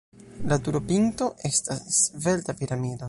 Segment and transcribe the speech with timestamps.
[0.53, 2.99] La turopinto estas svelta piramido.